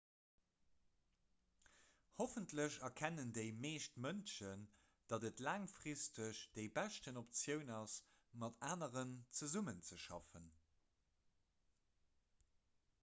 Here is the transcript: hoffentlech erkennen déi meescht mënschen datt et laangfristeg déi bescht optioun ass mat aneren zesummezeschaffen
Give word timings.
hoffentlech 2.21 2.77
erkennen 2.87 3.33
déi 3.37 3.43
meescht 3.65 3.99
mënschen 4.05 4.63
datt 5.13 5.27
et 5.29 5.43
laangfristeg 5.49 6.41
déi 6.57 6.65
bescht 6.79 7.11
optioun 7.23 7.71
ass 7.81 7.99
mat 8.45 8.59
aneren 8.71 9.13
zesummezeschaffen 9.41 10.49